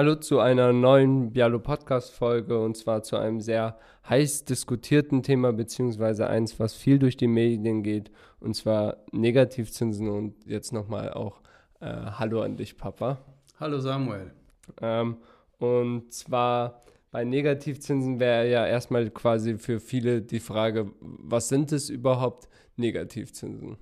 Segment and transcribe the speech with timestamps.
[0.00, 3.76] Hallo zu einer neuen Bialo Podcast Folge und zwar zu einem sehr
[4.08, 10.46] heiß diskutierten Thema beziehungsweise eins, was viel durch die Medien geht und zwar Negativzinsen und
[10.46, 11.42] jetzt nochmal auch
[11.80, 13.18] äh, Hallo an dich, Papa.
[13.58, 14.32] Hallo Samuel.
[14.80, 15.18] Ähm,
[15.58, 21.90] und zwar bei Negativzinsen wäre ja erstmal quasi für viele die Frage, was sind es
[21.90, 23.76] überhaupt Negativzinsen?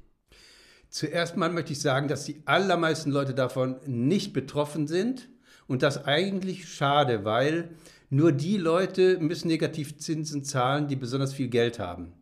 [0.89, 5.29] Zuerst mal möchte ich sagen, dass die allermeisten Leute davon nicht betroffen sind
[5.69, 7.71] und das eigentlich schade, weil
[8.11, 12.13] nur die Leute müssen Negativzinsen zahlen, die besonders viel Geld haben.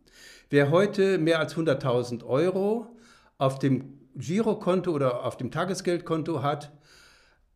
[0.49, 2.87] Wer heute mehr als 100.000 Euro
[3.37, 6.71] auf dem Girokonto oder auf dem Tagesgeldkonto hat,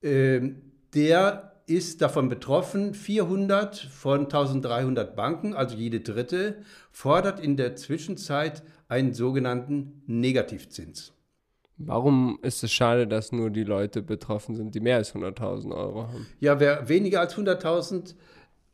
[0.01, 0.51] äh,
[0.93, 2.93] der ist davon betroffen.
[2.93, 11.13] 400 von 1300 Banken, also jede dritte, fordert in der Zwischenzeit einen sogenannten Negativzins.
[11.87, 16.07] Warum ist es schade, dass nur die Leute betroffen sind, die mehr als 100.000 Euro
[16.07, 16.27] haben?
[16.39, 18.15] Ja, wer weniger als 100.000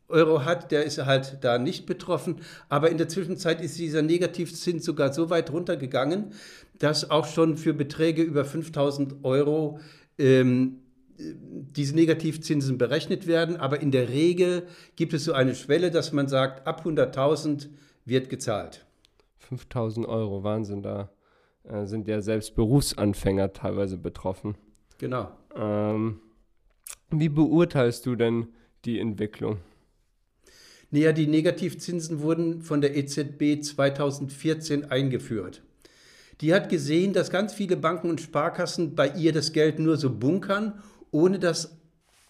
[0.08, 2.40] Euro hat, der ist halt da nicht betroffen.
[2.68, 6.32] Aber in der Zwischenzeit ist dieser Negativzins sogar so weit runtergegangen,
[6.78, 9.80] dass auch schon für Beträge über 5.000 Euro
[10.18, 10.78] ähm,
[11.18, 13.56] diese Negativzinsen berechnet werden.
[13.56, 17.68] Aber in der Regel gibt es so eine Schwelle, dass man sagt, ab 100.000
[18.04, 18.86] wird gezahlt.
[19.50, 21.10] 5.000 Euro, Wahnsinn da
[21.68, 24.56] äh, sind ja selbst Berufsanfänger teilweise betroffen.
[24.98, 25.30] Genau.
[25.54, 26.20] Ähm,
[27.10, 28.48] wie beurteilst du denn
[28.84, 29.58] die Entwicklung?
[30.90, 35.62] Naja, die Negativzinsen wurden von der EZB 2014 eingeführt.
[36.40, 40.16] Die hat gesehen, dass ganz viele Banken und Sparkassen bei ihr das Geld nur so
[40.16, 40.80] bunkern,
[41.10, 41.78] ohne das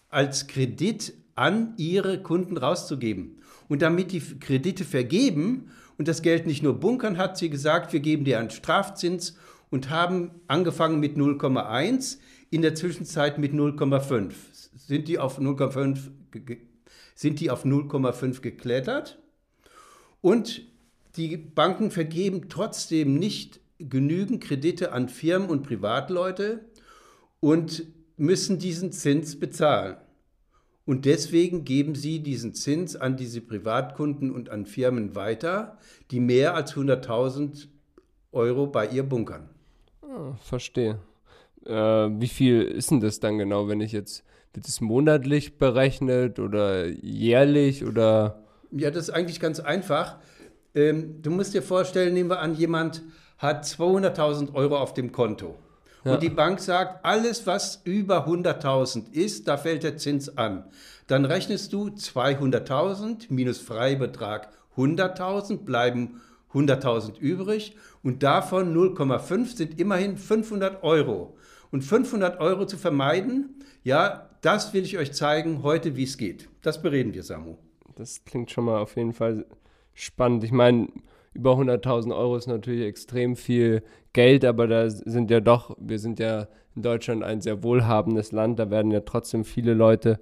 [0.09, 3.41] als Kredit an ihre Kunden rauszugeben.
[3.69, 7.99] Und damit die Kredite vergeben und das Geld nicht nur bunkern, hat sie gesagt, wir
[7.99, 9.35] geben dir einen Strafzins
[9.69, 12.17] und haben angefangen mit 0,1,
[12.49, 14.31] in der Zwischenzeit mit 0,5.
[14.75, 16.09] Sind die auf 0,5
[17.15, 19.19] sind die auf 0,5 geklettert
[20.21, 20.61] und
[21.17, 26.65] die Banken vergeben trotzdem nicht genügend Kredite an Firmen und Privatleute
[27.41, 27.83] und
[28.15, 29.97] müssen diesen Zins bezahlen.
[30.89, 35.77] Und deswegen geben sie diesen Zins an diese Privatkunden und an Firmen weiter,
[36.09, 37.67] die mehr als 100.000
[38.31, 39.51] Euro bei ihr bunkern.
[40.01, 40.97] Ah, verstehe.
[41.63, 44.23] Äh, wie viel ist denn das dann genau, wenn ich jetzt,
[44.55, 48.41] wird es monatlich berechnet oder jährlich oder?
[48.71, 50.17] Ja, das ist eigentlich ganz einfach.
[50.73, 53.03] Ähm, du musst dir vorstellen, nehmen wir an, jemand
[53.37, 55.55] hat 200.000 Euro auf dem Konto.
[56.03, 56.13] Ja.
[56.13, 60.65] Und die Bank sagt, alles, was über 100.000 ist, da fällt der Zins an.
[61.07, 66.21] Dann rechnest du 200.000 minus Freibetrag 100.000, bleiben
[66.53, 71.37] 100.000 übrig und davon 0,5 sind immerhin 500 Euro.
[71.71, 76.49] Und 500 Euro zu vermeiden, ja, das will ich euch zeigen heute, wie es geht.
[76.61, 77.57] Das bereden wir, Samu.
[77.95, 79.45] Das klingt schon mal auf jeden Fall
[79.93, 80.43] spannend.
[80.43, 80.87] Ich meine,
[81.33, 86.19] über 100.000 Euro ist natürlich extrem viel Geld, aber da sind ja doch, wir sind
[86.19, 90.19] ja in Deutschland ein sehr wohlhabendes Land, da werden ja trotzdem viele Leute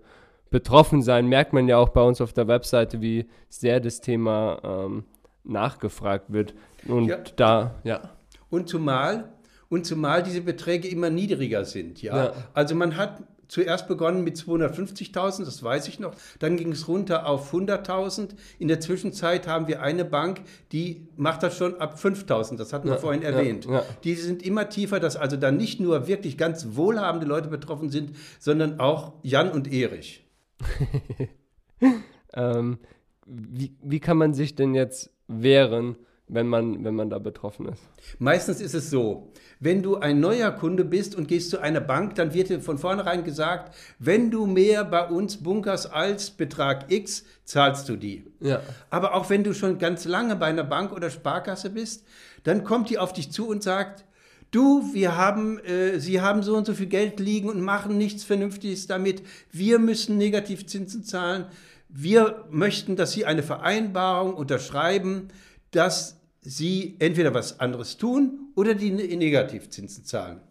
[0.49, 1.27] betroffen sein.
[1.27, 5.05] Merkt man ja auch bei uns auf der Webseite, wie sehr das Thema ähm,
[5.43, 6.53] nachgefragt wird.
[6.87, 7.17] Und ja.
[7.35, 8.01] da, ja.
[8.49, 9.31] Und zumal,
[9.69, 12.25] und zumal diese Beträge immer niedriger sind, ja.
[12.25, 12.33] ja.
[12.53, 16.13] Also man hat zuerst begonnen mit 250.000, das weiß ich noch.
[16.39, 18.29] Dann ging es runter auf 100.000.
[18.59, 20.41] In der Zwischenzeit haben wir eine Bank,
[20.71, 22.57] die macht das schon ab 5.000.
[22.57, 23.65] Das hatten wir vorhin erwähnt.
[23.65, 23.85] Ja, ja.
[24.03, 28.15] Die sind immer tiefer, dass also dann nicht nur wirklich ganz wohlhabende Leute betroffen sind,
[28.39, 30.25] sondern auch Jan und Erich.
[32.33, 32.79] ähm,
[33.25, 35.97] wie, wie kann man sich denn jetzt wehren?
[36.27, 37.81] Wenn man, wenn man da betroffen ist?
[38.19, 42.15] Meistens ist es so, wenn du ein neuer Kunde bist und gehst zu einer Bank,
[42.15, 47.23] dann wird dir von vornherein gesagt, wenn du mehr bei uns bunkerst als Betrag X,
[47.45, 48.25] zahlst du die.
[48.39, 48.61] Ja.
[48.89, 52.05] Aber auch wenn du schon ganz lange bei einer Bank oder Sparkasse bist,
[52.43, 54.03] dann kommt die auf dich zu und sagt,
[54.51, 58.23] du, wir haben, äh, Sie haben so und so viel Geld liegen und machen nichts
[58.23, 59.23] Vernünftiges damit.
[59.51, 61.45] Wir müssen Negativzinsen zahlen.
[61.89, 65.29] Wir möchten, dass Sie eine Vereinbarung unterschreiben,
[65.71, 70.41] dass sie entweder was anderes tun oder die Negativzinsen zahlen.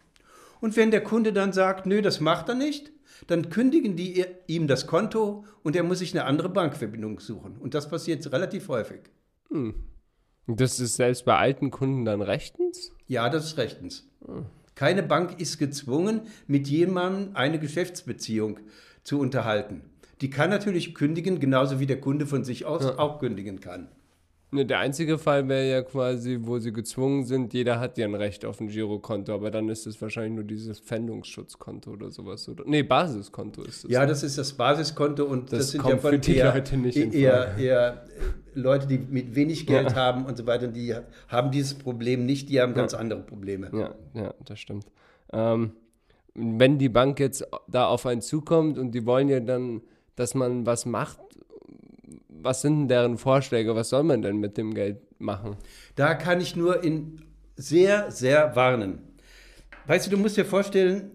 [0.59, 2.91] Und wenn der Kunde dann sagt, nö, das macht er nicht,
[3.27, 7.57] dann kündigen die ihm das Konto und er muss sich eine andere Bankverbindung suchen.
[7.57, 9.01] Und das passiert relativ häufig.
[9.49, 9.75] Hm.
[10.47, 12.91] Das ist selbst bei alten Kunden dann rechtens?
[13.07, 14.07] Ja, das ist rechtens.
[14.25, 14.45] Hm.
[14.75, 18.59] Keine Bank ist gezwungen, mit jemandem eine Geschäftsbeziehung
[19.03, 19.81] zu unterhalten.
[20.21, 22.99] Die kann natürlich kündigen, genauso wie der Kunde von sich aus ja.
[22.99, 23.89] auch kündigen kann.
[24.49, 28.15] Ne, der einzige Fall wäre ja quasi, wo sie gezwungen sind, jeder hat ja ein
[28.15, 32.47] Recht auf ein Girokonto, aber dann ist es wahrscheinlich nur dieses Pfändungsschutzkonto oder sowas.
[32.47, 33.91] Oder, nee, Basiskonto ist es.
[33.91, 36.53] Ja, das ist das Basiskonto und Das das, sind kommt ja von für die eher,
[36.53, 39.95] Leute nicht eher, eher äh, Leute, die mit wenig Geld Ja.
[39.95, 40.95] haben und so weiter, die
[41.27, 43.69] haben dieses Problem nicht, die haben ganz andere Probleme.
[43.73, 44.85] Ja, ja, das stimmt.
[45.33, 45.71] Ähm,
[46.35, 49.81] wenn die Bank jetzt da auf einen zukommt und die wollen ja dann,
[50.15, 51.19] dass man was macht,
[52.41, 53.75] was sind denn deren Vorschläge?
[53.75, 55.55] Was soll man denn mit dem Geld machen?
[55.95, 57.21] Da kann ich nur in
[57.55, 58.99] sehr, sehr warnen.
[59.87, 61.11] Weißt du, du musst dir vorstellen,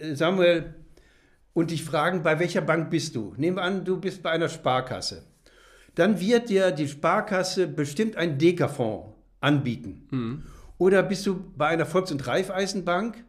[0.00, 0.74] äh, Samuel,
[1.52, 3.32] und dich fragen, bei welcher Bank bist du?
[3.36, 5.22] Nehmen wir an, du bist bei einer Sparkasse.
[5.94, 9.08] Dann wird dir die Sparkasse bestimmt einen Deka-Fonds
[9.40, 10.06] anbieten.
[10.76, 13.24] Oder bist du bei einer Volks- und Raiffeisenbank?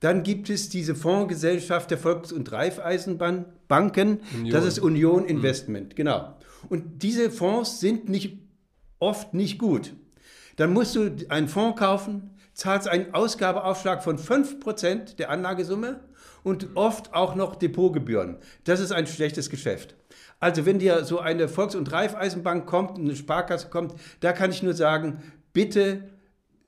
[0.00, 4.20] Dann gibt es diese Fondsgesellschaft der Volks- und Raiffeisenbanken.
[4.50, 6.34] Das ist Union Investment, genau.
[6.68, 8.38] Und diese Fonds sind nicht,
[8.98, 9.94] oft nicht gut.
[10.56, 16.00] Dann musst du einen Fonds kaufen, zahlst einen Ausgabeaufschlag von 5% der Anlagesumme
[16.42, 18.38] und oft auch noch Depotgebühren.
[18.64, 19.94] Das ist ein schlechtes Geschäft.
[20.40, 24.62] Also wenn dir so eine Volks- und Raiffeisenbank kommt, eine Sparkasse kommt, da kann ich
[24.62, 25.22] nur sagen,
[25.52, 26.08] bitte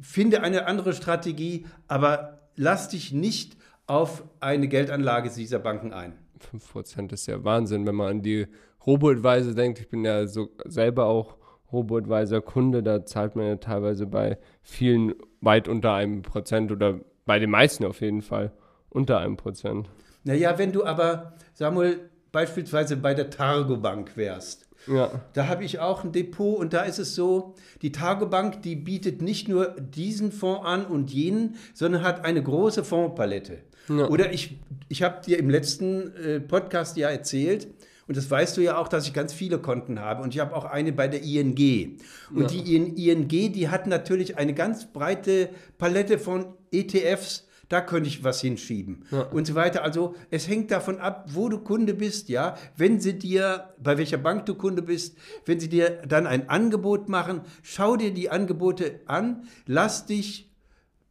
[0.01, 6.15] finde eine andere Strategie, aber lass dich nicht auf eine Geldanlage dieser Banken ein.
[6.53, 8.47] 5% ist ja Wahnsinn, wenn man an die
[8.87, 9.81] Robo-Advisor denkt.
[9.81, 11.37] Ich bin ja so selber auch
[11.73, 17.50] Robo-Advisor-Kunde, da zahlt man ja teilweise bei vielen weit unter einem Prozent oder bei den
[17.50, 18.53] meisten auf jeden Fall
[18.88, 19.88] unter einem Prozent.
[20.25, 25.79] Naja, wenn du aber, Samuel, beispielsweise bei der Targo Bank wärst, Ja, Da habe ich
[25.79, 30.33] auch ein Depot und da ist es so, die Targobank, die bietet nicht nur diesen
[30.33, 33.59] Fonds an und jenen, sondern hat eine große Fondspalette.
[33.88, 34.09] Ja.
[34.09, 37.69] Oder ich, ich habe dir im letzten äh, Podcast ja erzählt,
[38.11, 40.21] und das weißt du ja auch, dass ich ganz viele Konten habe.
[40.25, 41.97] Und ich habe auch eine bei der ING.
[42.35, 45.49] Und die IN ING, die hat natürlich eine ganz breite
[45.79, 47.47] Palette von ETFs.
[47.69, 49.21] Da könnte ich was hinschieben Ja.
[49.29, 49.85] und so weiter.
[49.85, 52.57] Also es hängt davon ab, wo du Kunde bist, ja.
[52.77, 55.17] Wenn sie dir, bei welcher Bank du Kunde bist,
[55.47, 60.51] wenn sie dir dann ein Angebot machen, schau dir die Angebote an, lass dich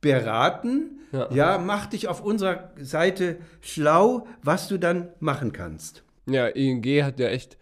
[0.01, 1.31] beraten, Ja.
[1.31, 6.03] ja, mach dich auf unserer Seite schlau, was du dann machen kannst.
[6.33, 7.57] Ja ING hat ja echt,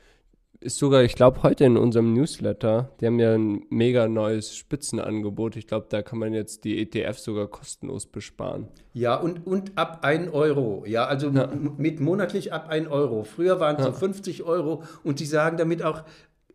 [0.59, 5.55] ist sogar, ich glaube, heute in unserem Newsletter, die haben ja ein mega neues Spitzenangebot.
[5.55, 8.67] Ich glaube, da kann man jetzt die ETF sogar kostenlos besparen.
[8.93, 10.83] Ja, und, und ab 1 Euro.
[10.87, 11.51] Ja, also Ja.
[11.77, 13.23] mit monatlich ab 1 Euro.
[13.23, 13.95] Früher waren es so Ja.
[13.95, 16.03] 50 Euro und die sagen damit auch,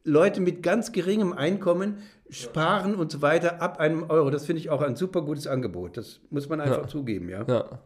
[0.05, 1.99] Leute mit ganz geringem Einkommen
[2.29, 4.31] sparen und so weiter ab einem Euro.
[4.31, 5.97] Das finde ich auch ein super gutes Angebot.
[5.97, 6.89] Das muss man einfach Ja.
[6.89, 7.45] zugeben, ja.
[7.47, 7.79] Ja.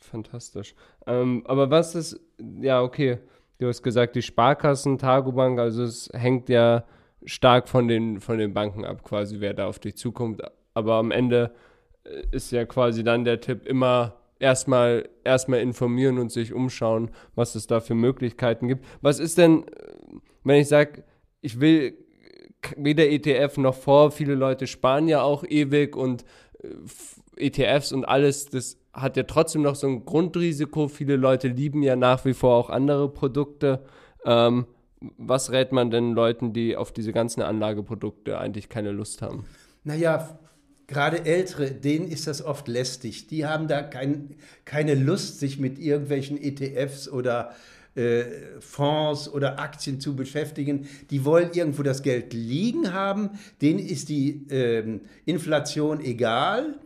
[0.00, 0.74] Fantastisch.
[1.06, 2.20] Ähm, aber was ist,
[2.60, 3.18] ja, okay,
[3.58, 6.84] du hast gesagt, die Sparkassen, Targobank, also es hängt ja
[7.24, 10.42] stark von den, von den Banken ab, quasi, wer da auf dich zukommt.
[10.74, 11.52] Aber am Ende
[12.04, 17.54] äh, ist ja quasi dann der Tipp immer erstmal erstmal informieren und sich umschauen, was
[17.54, 18.86] es da für Möglichkeiten gibt.
[19.02, 19.70] Was ist denn, äh,
[20.44, 21.04] wenn ich sage,
[21.42, 21.94] ich will
[22.76, 26.24] weder ETF noch vor, viele Leute sparen ja auch ewig und
[26.62, 26.68] äh,
[27.40, 30.88] ETFs und alles, das hat ja trotzdem noch so ein Grundrisiko.
[30.88, 33.82] Viele Leute lieben ja nach wie vor auch andere Produkte.
[34.24, 34.66] Ähm,
[35.16, 39.46] was rät man denn Leuten, die auf diese ganzen Anlageprodukte eigentlich keine Lust haben?
[39.84, 40.38] Naja,
[40.86, 43.28] gerade Ältere, denen ist das oft lästig.
[43.28, 47.52] Die haben da kein, keine Lust, sich mit irgendwelchen ETFs oder
[47.94, 48.24] äh,
[48.60, 50.86] Fonds oder Aktien zu beschäftigen.
[51.10, 53.30] Die wollen irgendwo das Geld liegen haben.
[53.62, 56.78] Denen ist die ähm, Inflation egal.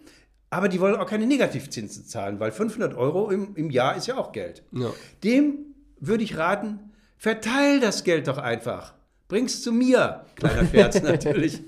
[0.54, 4.16] Aber die wollen auch keine Negativzinsen zahlen, weil 500 Euro im, im Jahr ist ja
[4.16, 4.62] auch Geld.
[4.70, 4.92] Ja.
[5.25, 8.94] Dem würde ich raten, verteil das Geld doch einfach.
[9.26, 10.26] Bring's zu mir.
[10.37, 11.61] Kleiner Scherz natürlich.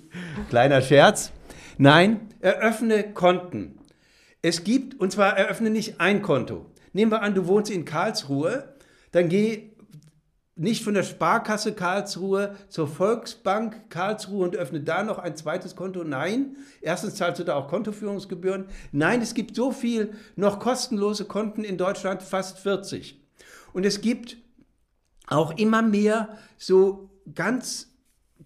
[0.51, 1.33] Kleiner Scherz.
[1.79, 3.81] Nein, eröffne Konten.
[4.41, 6.67] Es gibt, und zwar eröffne nicht ein Konto.
[6.93, 8.77] Nehmen wir an, du wohnst in Karlsruhe,
[9.11, 9.73] dann geh
[10.57, 16.03] nicht von der Sparkasse Karlsruhe zur Volksbank Karlsruhe und öffne da noch ein zweites Konto.
[16.03, 18.65] Nein, erstens zahlst du da auch Kontoführungsgebühren.
[18.91, 23.21] Nein, es gibt so viel noch kostenlose Konten in Deutschland, fast 40.
[23.75, 24.39] Und es gibt
[25.27, 27.89] auch immer mehr so ganz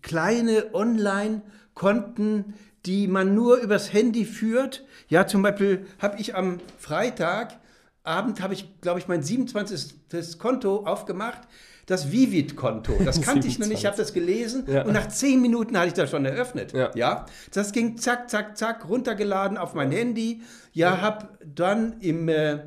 [0.03, 2.55] kleine Online-Konten,
[2.87, 4.85] die man nur übers Handy führt.
[5.09, 10.39] Ja, zum Beispiel habe ich am Freitagabend, habe ich, glaube ich, mein 27.
[10.39, 11.43] Konto aufgemacht.
[11.91, 12.93] Das Vivid-Konto.
[13.05, 14.85] Das kannte ich noch nicht, ich habe das gelesen Ja.
[14.85, 16.73] und nach zehn Minuten hatte ich das schon eröffnet.
[16.73, 16.93] Ja.
[16.95, 20.43] ja, das ging zack, zack, zack, runtergeladen auf mein Handy.
[20.73, 22.29] Ja, habe dann im...
[22.29, 22.59] Äh,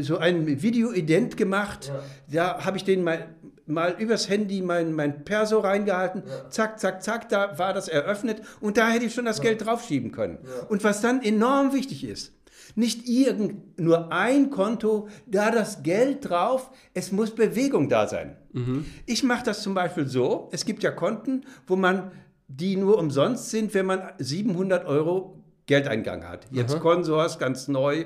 [0.00, 1.92] so ein Video-Ident gemacht.
[2.26, 3.24] Da habe ich denen mein
[3.66, 6.50] mal übers Handy mein, mein Perso reingehalten, ja.
[6.50, 9.44] zack, zack, zack, da war das eröffnet und da hätte ich schon das ja.
[9.44, 10.38] Geld draufschieben können.
[10.42, 10.66] Ja.
[10.66, 12.32] Und was dann enorm wichtig ist,
[12.74, 18.36] nicht irgend nur ein Konto, da das Geld drauf, es muss Bewegung da sein.
[18.52, 18.84] Mhm.
[19.06, 22.12] Ich mache das zum Beispiel so, es gibt ja Konten, wo man
[22.48, 26.46] die nur umsonst sind, wenn man 700 Euro Geldeingang hat.
[26.50, 26.80] Jetzt Aha.
[26.80, 28.04] Consors, ganz neu,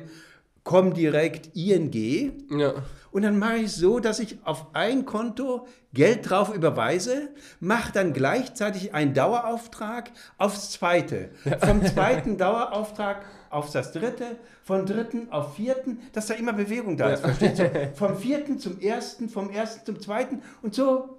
[0.63, 2.33] Comdirect, ING.
[2.51, 2.75] Ja.
[3.17, 7.31] Und dann mache ich so, dass ich auf ein Konto Geld drauf überweise,
[7.61, 11.31] mache dann gleichzeitig einen Dauerauftrag aufs zweite.
[11.61, 17.09] Vom zweiten Dauerauftrag auf das dritte, vom dritten auf vierten, dass da immer Bewegung da
[17.09, 17.21] ist.
[17.21, 17.91] Verstehst du?
[17.95, 21.16] Vom vierten zum ersten, vom ersten zum zweiten und so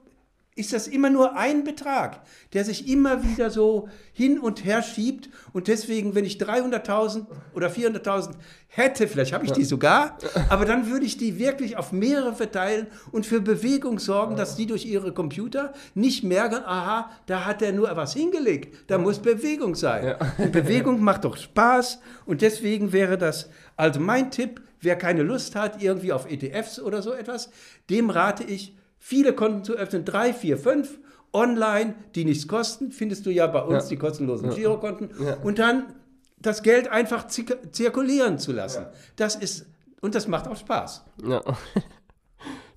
[0.58, 2.22] ist das immer nur ein Betrag,
[2.54, 5.30] der sich immer wieder so hin und her schiebt.
[5.54, 8.32] Und deswegen, wenn ich 300.000 oder 400.000
[8.68, 10.18] hätte, vielleicht habe ich die sogar,
[10.50, 14.66] aber dann würde ich die wirklich auf mehrere verteilen und für Bewegung sorgen, dass die
[14.66, 19.76] durch ihre Computer nicht merken, aha, da hat er nur was hingelegt, da muss Bewegung
[19.76, 20.16] sein.
[20.38, 22.00] Und Bewegung macht doch Spaß.
[22.26, 27.02] Und deswegen wäre das also mein Tipp, wer keine Lust hat, irgendwie auf ETFs oder
[27.02, 27.50] so etwas,
[27.90, 28.77] dem rate ich,
[29.08, 31.00] viele Konten zu öffnen, drei, vier, fünf,
[31.32, 33.90] online, die nichts kosten, findest du ja bei uns ja.
[33.92, 34.56] die kostenlosen ja.
[34.56, 35.12] Girokonten.
[35.24, 35.38] Ja.
[35.44, 35.94] Und dann
[36.40, 38.86] das Geld einfach zirkulieren zu lassen.
[39.16, 39.66] Das ist,
[40.02, 41.06] und das macht auch Spaß.
[41.26, 41.42] Ja.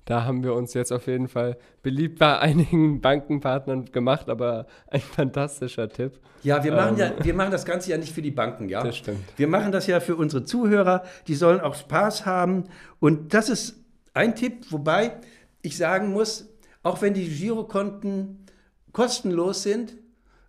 [0.05, 4.99] Da haben wir uns jetzt auf jeden Fall beliebt bei einigen Bankenpartnern gemacht, aber ein
[4.99, 6.19] fantastischer Tipp.
[6.41, 7.13] Ja, wir machen, ähm.
[7.17, 8.83] ja, wir machen das Ganze ja nicht für die Banken, ja.
[8.83, 9.19] Das stimmt.
[9.37, 12.63] Wir machen das ja für unsere Zuhörer, die sollen auch Spaß haben.
[12.99, 13.75] Und das ist
[14.13, 15.13] ein Tipp, wobei
[15.61, 16.49] ich sagen muss,
[16.83, 18.45] auch wenn die Girokonten
[18.91, 19.95] kostenlos sind,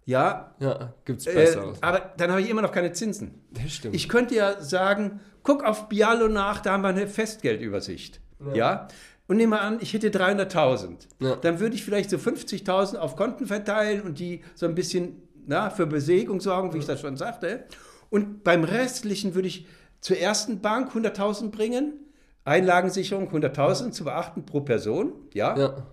[0.04, 1.72] ja, ja gibt's besser.
[1.74, 3.42] Äh, aber dann habe ich immer noch keine Zinsen.
[3.50, 3.94] Das stimmt.
[3.94, 8.20] Ich könnte ja sagen, guck auf Bialo nach, da haben wir eine Festgeldübersicht.
[8.40, 8.54] Ja.
[8.54, 8.88] ja?
[9.28, 11.06] Und nehme an, ich hätte 300.000.
[11.20, 11.36] Ja.
[11.36, 15.70] Dann würde ich vielleicht so 50.000 auf Konten verteilen und die so ein bisschen na,
[15.70, 17.64] für Besegung sorgen, wie ich das schon sagte.
[18.10, 19.66] Und beim restlichen würde ich
[20.00, 21.94] zur ersten Bank 100.000 bringen
[22.44, 25.56] Einlagensicherung 100.000 zu beachten pro Person, ja.
[25.56, 25.86] ja.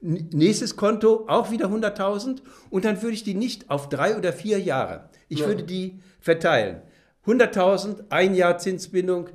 [0.00, 4.58] Nächstes Konto auch wieder 100.000 und dann würde ich die nicht auf drei oder vier
[4.60, 5.10] Jahre.
[5.28, 5.46] Ich ja.
[5.46, 6.82] würde die verteilen.
[7.26, 9.28] 100.000, ein Jahr Zinsbindung,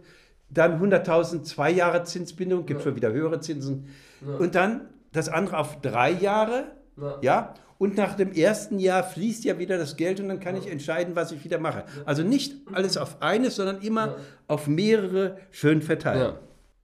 [0.50, 3.88] dann 100.000, zwei Jahre Zinsbindung, gibt schon wieder höhere Zinsen.
[4.40, 6.66] Und dann das andere auf drei Jahre,
[7.22, 7.54] ja.
[7.78, 11.16] Und nach dem ersten Jahr fließt ja wieder das Geld und dann kann ich entscheiden,
[11.16, 11.86] was ich wieder mache.
[12.06, 14.16] Also nicht alles auf eines, sondern immer
[14.48, 16.22] auf mehrere schön verteilen.
[16.22, 16.40] Ja.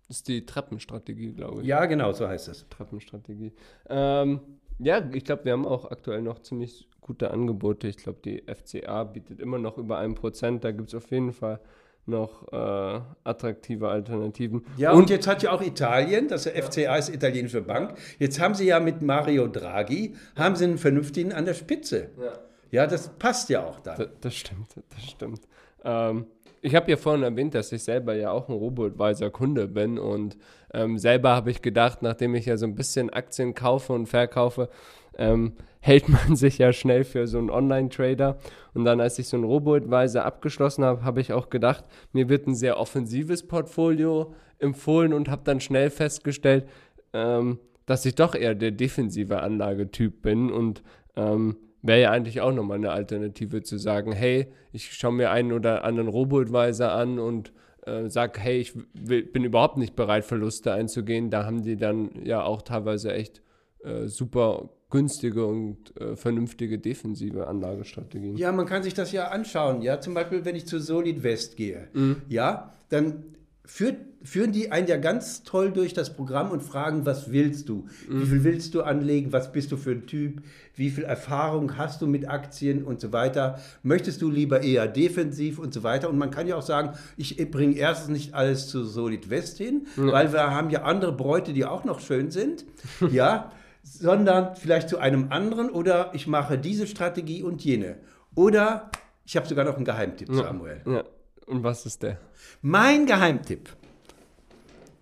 [0.07, 1.67] Das ist die Treppenstrategie, glaube ich.
[1.67, 2.67] Ja, genau, so heißt es.
[2.69, 3.53] Treppenstrategie.
[3.89, 4.41] Ähm,
[4.79, 7.87] ja, ich glaube, wir haben auch aktuell noch ziemlich gute Angebote.
[7.87, 10.59] Ich glaube, die FCA bietet immer noch über 1%.
[10.59, 11.59] Da gibt es auf jeden Fall
[12.05, 14.65] noch äh, attraktive Alternativen.
[14.77, 18.55] Ja, und, und, jetzt hat ja auch Italien, das FCA ist italienische Bank, jetzt haben
[18.55, 22.09] sie ja mit Mario Draghi, haben sie einen vernünftigen an der Spitze.
[22.19, 22.33] Ja,
[22.71, 23.95] ja das passt ja auch da.
[23.95, 25.41] Das, das stimmt, das stimmt.
[25.85, 26.25] Ähm,
[26.63, 30.37] ich habe ja vorhin erwähnt, dass ich selber ja auch ein Robo-Advisor-Kunde bin und
[30.73, 34.69] ähm, selber habe ich gedacht, nachdem ich ja so ein bisschen Aktien kaufe und verkaufe,
[35.17, 38.37] ähm, hält man sich ja schnell für so einen Online-Trader.
[38.73, 42.47] Und dann, als ich so einen Robo-Advisor abgeschlossen habe, habe ich auch gedacht, mir wird
[42.47, 46.65] ein sehr offensives Portfolio empfohlen und habe dann schnell festgestellt,
[47.11, 50.81] ähm, dass ich doch eher der defensive Anlagetyp bin und
[51.17, 55.51] ähm, wäre ja eigentlich auch nochmal eine Alternative zu sagen, hey, ich schaue mir einen
[55.51, 57.53] oder anderen Robo-Advisor an und
[57.85, 61.29] äh, sage, hey, ich will, bin überhaupt nicht bereit, Verluste einzugehen.
[61.29, 63.41] Da haben die dann ja auch teilweise echt
[63.83, 68.37] äh, super günstige und äh, vernünftige defensive Anlagestrategien.
[68.37, 69.81] Ja, man kann sich das ja anschauen.
[69.81, 72.21] Ja, zum Beispiel, wenn ich zu Solid West gehe, mhm.
[72.29, 73.25] ja, dann
[73.65, 77.87] führt, führen die einen ja ganz toll durch das Programm und fragen, was willst du?
[78.09, 78.21] Mhm.
[78.21, 79.31] Wie viel willst du anlegen?
[79.31, 80.41] Was bist du für ein Typ?
[80.75, 83.59] Wie viel Erfahrung hast du mit Aktien und so weiter?
[83.81, 86.09] Möchtest du lieber eher defensiv und so weiter?
[86.09, 89.87] Und man kann ja auch sagen, ich bringe erstens nicht alles zu Solid West hin,
[89.95, 90.11] mhm.
[90.11, 92.65] weil wir haben ja andere Bräute, die auch noch schön sind.
[93.11, 93.51] ja
[93.83, 97.97] sondern vielleicht zu einem anderen oder ich mache diese Strategie und jene.
[98.33, 98.89] Oder
[99.25, 100.81] ich habe sogar noch einen Geheimtipp, Samuel.
[100.85, 101.03] Ja, ja.
[101.45, 102.19] Und was ist der?
[102.61, 103.69] Mein Geheimtipp.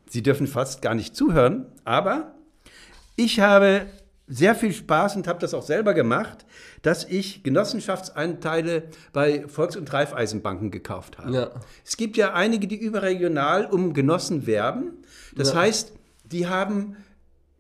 [0.07, 2.36] Sie dürfen fast gar nicht zuhören, aber
[3.15, 3.86] ich habe
[4.27, 6.45] sehr viel Spaß und habe das auch selber gemacht,
[6.81, 11.33] dass ich Genossenschaftsanteile bei Volks- und Raiffeisenbanken gekauft habe.
[11.33, 11.51] Ja.
[11.86, 14.93] Es gibt ja einige, die überregional um Genossen werben.
[15.36, 15.60] Das ja.
[15.60, 15.93] heißt,
[16.24, 16.95] die haben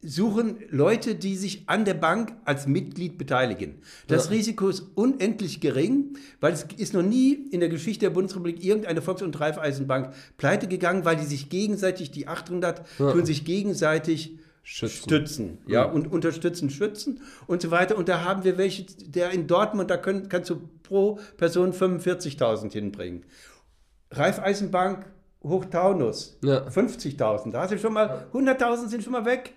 [0.01, 3.81] suchen Leute, die sich an der Bank als Mitglied beteiligen.
[4.07, 4.31] Das ja.
[4.31, 9.01] Risiko ist unendlich gering, weil es ist noch nie in der Geschichte der Bundesrepublik irgendeine
[9.01, 13.11] Volks- und Raiffeisenbank pleite gegangen, weil die sich gegenseitig, die 800, ja.
[13.11, 15.03] tun sich gegenseitig schützen.
[15.03, 17.97] Stützen, ja, und unterstützen, schützen und so weiter.
[17.97, 22.71] Und da haben wir welche, der in Dortmund, da können, kannst du pro Person 45.000
[22.71, 23.23] hinbringen.
[24.11, 25.05] Raiffeisenbank
[25.43, 26.67] Hochtaunus, Ja.
[26.67, 27.51] 50.000.
[27.51, 29.53] Da hast du schon mal, 100.000 sind schon mal weg.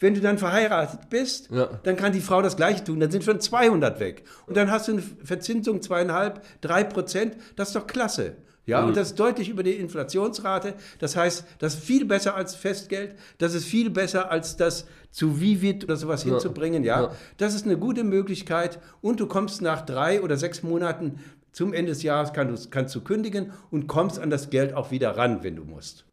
[0.00, 1.68] Wenn du dann verheiratet bist, Ja.
[1.82, 4.22] dann kann die Frau das Gleiche tun, dann sind schon 200 weg.
[4.46, 8.36] Und dann hast du eine Verzinsung zweieinhalb, drei Prozent, das ist doch klasse.
[8.66, 10.74] Ja, und das ist deutlich über die Inflationsrate.
[10.98, 13.14] Das heißt, das ist viel besser als Festgeld.
[13.38, 16.84] Das ist viel besser als das zu Vivit oder sowas hinzubringen.
[16.84, 17.12] Ja, Ja.
[17.38, 18.78] das ist eine gute Möglichkeit.
[19.00, 21.18] Und du kommst nach drei oder sechs Monaten
[21.52, 24.90] zum Ende des Jahres, kannst du, kannst du kündigen und kommst an das Geld auch
[24.90, 26.04] wieder ran, wenn du musst.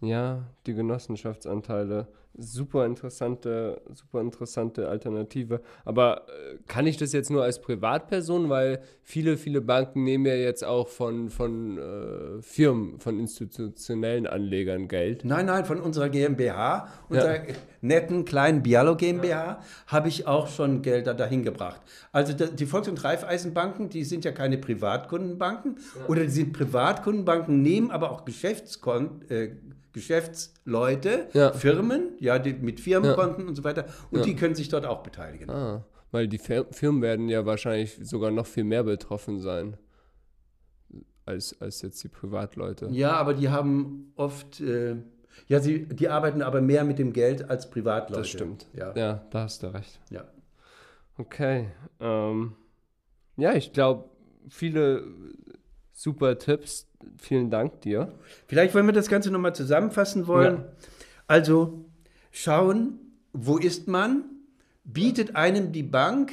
[0.00, 2.08] Ja, die Genossenschaftsanteile.
[2.38, 5.60] Super interessante, super interessante Alternative.
[5.84, 10.34] Aber äh, kann ich das jetzt nur als Privatperson, weil viele, viele Banken nehmen ja
[10.34, 15.24] jetzt auch von, von äh, Firmen, von institutionellen Anlegern Geld.
[15.24, 17.40] Nein, nein, von unserer GmbH, unserer
[17.80, 21.80] netten kleinen Bialo GmbH, habe ich auch schon Gelder dahin gebracht.
[22.12, 27.90] Also die Volks- und Raiffeisenbanken, die sind ja keine Privatkundenbanken oder die sind Privatkundenbanken, nehmen
[27.90, 29.50] aber auch Geschäftskon äh,
[29.92, 31.52] Geschäftsleute, Ja.
[31.52, 35.50] Firmen, ja, die, mit Firmenkonten und so weiter und die können sich dort auch beteiligen.
[35.50, 39.76] Ah, weil die Fir Firmen werden ja wahrscheinlich sogar noch viel mehr betroffen sein
[41.26, 42.88] als, als jetzt die Privatleute.
[42.90, 44.96] Ja, aber die haben oft, äh,
[45.46, 48.20] ja, sie, die arbeiten aber mehr mit dem Geld als Privatleute.
[48.22, 48.66] Das stimmt.
[48.72, 48.92] Ja.
[48.96, 50.00] Ja, da hast du recht.
[50.10, 50.24] ja.
[51.18, 51.68] Okay.
[52.00, 52.56] Ähm,
[53.36, 54.08] ja, ich glaube,
[54.48, 55.04] viele
[56.00, 56.86] super Tipps.
[57.18, 58.12] Vielen Dank dir.
[58.46, 60.56] Vielleicht wollen wir das Ganze nochmal zusammenfassen wollen.
[60.56, 60.64] Ja.
[61.26, 61.84] Also
[62.30, 62.98] schauen,
[63.34, 64.24] wo ist man?
[64.82, 66.32] Bietet einem die Bank,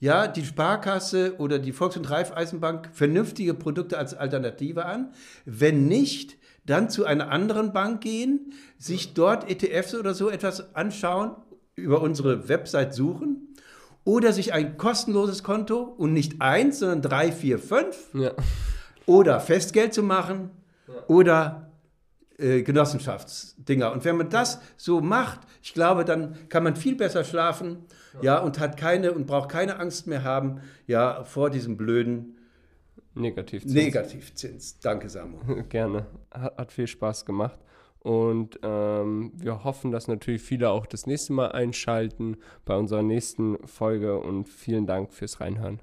[0.00, 5.12] ja, die Sparkasse oder die Volks- und Raiffeisenbank vernünftige Produkte als Alternative an?
[5.44, 11.36] Wenn nicht, dann zu einer anderen Bank gehen, sich dort ETFs oder so etwas anschauen,
[11.76, 13.54] über unsere Website suchen
[14.04, 18.32] oder sich ein kostenloses Konto und nicht eins, sondern drei, vier, fünf Ja.
[19.06, 20.50] Oder Festgeld zu machen
[21.08, 21.70] oder
[22.38, 23.92] äh, Genossenschaftsdinger.
[23.92, 27.84] Und wenn man das so macht, ich glaube, dann kann man viel besser schlafen,
[28.22, 32.38] ja, und hat keine und braucht keine Angst mehr haben, ja, vor diesem blöden
[33.14, 33.64] Negativ.
[33.64, 34.80] Negativzins.
[34.80, 35.38] Danke, Samu.
[35.68, 36.06] Gerne.
[36.32, 37.58] Hat, hat viel Spaß gemacht.
[38.00, 43.56] Und ähm, wir hoffen, dass natürlich viele auch das nächste Mal einschalten bei unserer nächsten
[43.66, 44.18] Folge.
[44.18, 45.80] Und vielen Dank fürs Reinhören.